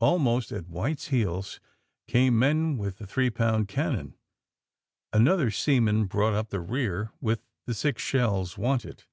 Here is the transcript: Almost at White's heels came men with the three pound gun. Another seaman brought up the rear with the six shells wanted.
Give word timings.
Almost 0.00 0.50
at 0.50 0.66
White's 0.66 1.10
heels 1.10 1.60
came 2.08 2.36
men 2.36 2.76
with 2.76 2.98
the 2.98 3.06
three 3.06 3.30
pound 3.30 3.68
gun. 3.68 4.16
Another 5.12 5.48
seaman 5.52 6.06
brought 6.06 6.34
up 6.34 6.48
the 6.50 6.58
rear 6.58 7.12
with 7.20 7.44
the 7.66 7.72
six 7.74 8.02
shells 8.02 8.58
wanted. 8.58 9.04